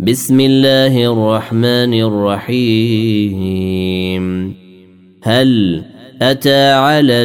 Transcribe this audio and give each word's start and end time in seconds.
بسم 0.00 0.40
الله 0.40 1.12
الرحمن 1.12 1.94
الرحيم. 2.00 3.44
هل 5.22 5.82
أتى 6.22 6.70
على 6.72 7.22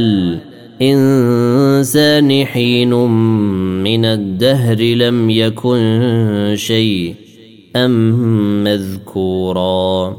الإنسان 0.82 2.46
حين 2.46 2.90
من 3.84 4.06
الدهر 4.06 4.82
لم 4.82 5.30
يكن 5.30 6.54
شيء 6.58 7.16
ام 7.76 8.64
مذكورا؟ 8.64 10.18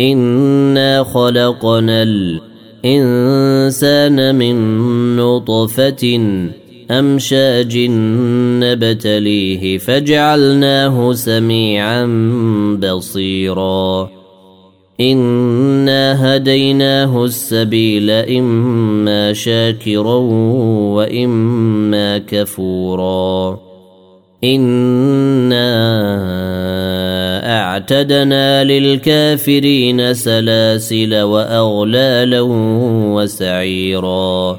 إنا 0.00 1.04
خلقنا 1.04 2.02
الإنسان 2.84 4.34
من 4.34 4.56
نطفة 5.16 6.18
أمشاج 6.90 7.78
نبتليه 8.62 9.78
فجعلناه 9.78 11.12
سميعا 11.12 12.04
بصيرا. 12.82 14.10
إنا 15.00 16.36
هديناه 16.36 17.24
السبيل 17.24 18.10
إما 18.10 19.32
شاكرا 19.32 20.16
وإما 20.94 22.18
كفورا. 22.18 23.58
إنا 24.44 25.68
أعتدنا 27.60 28.64
للكافرين 28.64 30.14
سلاسل 30.14 31.20
وأغلالا 31.22 32.40
وسعيرا. 33.14 34.58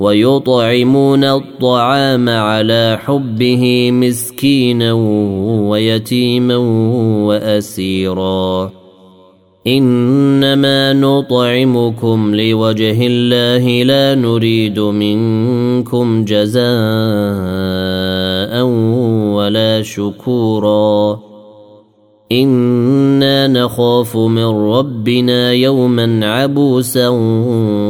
ويطعمون 0.00 1.24
الطعام 1.24 2.28
على 2.28 2.98
حبه 3.04 3.90
مسكينا 3.90 4.92
ويتيما 5.68 6.56
وأسيرا. 7.26 8.70
إنما 9.66 10.92
نطعمكم 10.92 12.34
لوجه 12.34 13.06
الله 13.06 13.82
لا 13.82 14.14
نريد 14.14 14.80
منكم 14.80 16.24
جزاء 16.24 16.62
ولا 19.36 19.82
شكورا. 19.82 21.20
إنا 22.32 23.48
نخاف 23.48 24.16
من 24.16 24.46
ربنا 24.46 25.52
يوما 25.52 26.26
عبوسا 26.26 27.08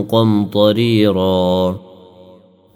قمطريرا. 0.09 1.90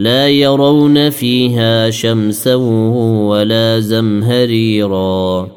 لا 0.00 0.28
يرون 0.28 1.10
فيها 1.10 1.90
شمسا 1.90 2.54
ولا 2.54 3.80
زمهريرا 3.80 5.48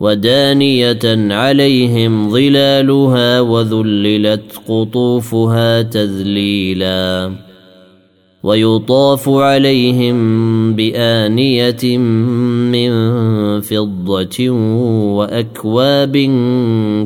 ودانية 0.00 1.34
عليهم 1.34 2.30
ظلالها 2.30 3.40
وذللت 3.40 4.60
قطوفها 4.68 5.82
تذليلا 5.82 7.32
ويطاف 8.42 9.28
عليهم 9.28 10.16
بآنية 10.74 11.98
من 11.98 12.90
فضة 13.60 14.50
وأكواب 15.16 16.16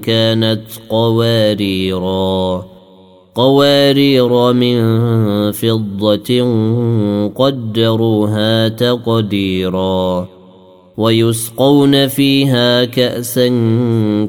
كانت 0.02 0.62
قواريرا 0.88 2.64
قوارير 3.34 4.52
من 4.52 4.80
فضة 5.52 6.42
قدروها 7.34 8.68
تقديرا 8.68 10.28
ويسقون 10.96 12.06
فيها 12.06 12.84
كأسا 12.84 13.48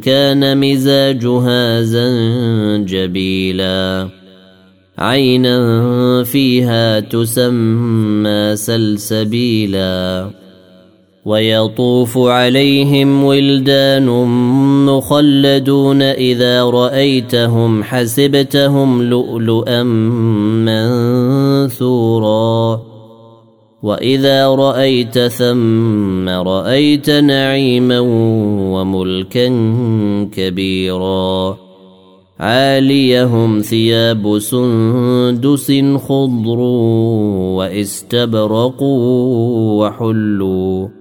كان 0.03 0.57
مزاجها 0.57 1.81
زنجبيلا. 1.81 3.29
عينا 4.97 6.23
فيها 6.23 6.99
تسمى 6.99 8.55
سلسبيلا. 8.55 10.40
ويطوف 11.25 12.17
عليهم 12.17 13.23
ولدان 13.23 14.05
مخلدون 14.85 16.01
إذا 16.01 16.63
رأيتهم 16.63 17.83
حسبتهم 17.83 19.03
لؤلؤا 19.03 19.83
منثورا. 21.63 22.81
وإذا 23.83 24.47
رأيت 24.47 25.19
ثم 25.19 26.29
رأيت 26.29 27.09
نعيما 27.09 27.99
وملكا 28.73 29.47
كبيرا. 30.33 31.57
عاليهم 32.39 33.59
ثياب 33.59 34.39
سندس 34.39 35.71
خضر 35.97 36.59
وإستبرقوا 37.57 38.99
وحلوا. 39.87 41.00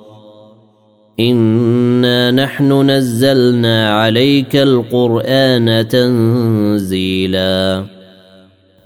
انا 1.29 2.31
نحن 2.31 2.89
نزلنا 2.89 3.99
عليك 4.01 4.55
القران 4.55 5.87
تنزيلا 5.87 7.85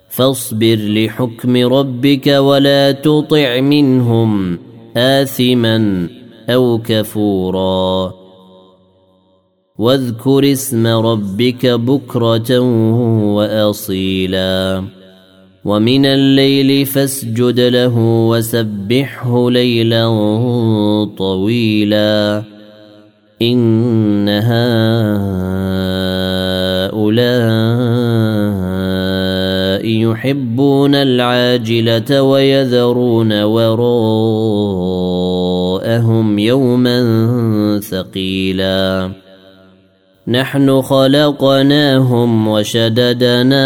فاصبر 0.09 0.77
لحكم 0.79 1.57
ربك 1.57 2.27
ولا 2.27 2.91
تطع 2.91 3.59
منهم 3.59 4.59
اثما 4.97 6.07
أو 6.49 6.81
كفورا 6.85 8.13
واذكر 9.77 10.51
اسم 10.51 10.87
ربك 10.87 11.65
بكره 11.65 12.59
واصيلا 13.35 14.83
ومن 15.65 16.05
الليل 16.05 16.85
فاسجد 16.85 17.59
له 17.59 17.97
وسبحه 18.29 19.51
ليلا 19.51 20.05
طويلا. 21.17 22.43
إن 23.41 24.29
هؤلاء 24.29 24.65
يحبون 29.87 30.95
العاجلة 30.95 32.21
ويذرون 32.21 33.43
وراءهم 33.43 33.99
يوما 36.39 36.99
ثقيلا. 37.89 39.11
نحن 40.27 40.81
خلقناهم 40.81 42.47
وشددنا 42.47 43.65